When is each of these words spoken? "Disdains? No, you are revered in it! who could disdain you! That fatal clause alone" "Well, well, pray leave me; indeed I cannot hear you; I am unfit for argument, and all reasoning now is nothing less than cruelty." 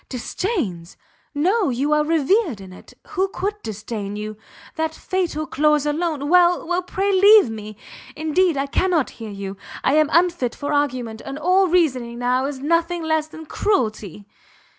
"Disdains? 0.09 0.97
No, 1.35 1.69
you 1.69 1.93
are 1.93 2.03
revered 2.03 2.59
in 2.59 2.73
it! 2.73 2.95
who 3.09 3.27
could 3.27 3.53
disdain 3.61 4.15
you! 4.15 4.35
That 4.75 4.95
fatal 4.95 5.45
clause 5.45 5.85
alone" 5.85 6.27
"Well, 6.27 6.67
well, 6.67 6.81
pray 6.81 7.11
leave 7.11 7.51
me; 7.51 7.77
indeed 8.15 8.57
I 8.57 8.65
cannot 8.65 9.11
hear 9.21 9.29
you; 9.29 9.57
I 9.83 9.93
am 9.97 10.09
unfit 10.11 10.55
for 10.55 10.73
argument, 10.73 11.21
and 11.23 11.37
all 11.37 11.67
reasoning 11.67 12.17
now 12.17 12.45
is 12.47 12.57
nothing 12.57 13.03
less 13.03 13.27
than 13.27 13.45
cruelty." 13.45 14.25